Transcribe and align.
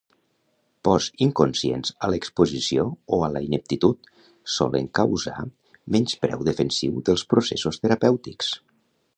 Pors 0.87 1.09
inconscients 1.25 1.91
a 2.07 2.09
l'exposició 2.13 2.85
o 3.17 3.21
a 3.27 3.29
la 3.35 3.43
ineptitud 3.49 4.11
solen 4.55 4.89
causar 5.01 5.47
menyspreu 5.97 6.45
defensiu 6.51 6.97
dels 7.11 7.27
processos 7.35 7.83
terapèutics. 7.85 8.55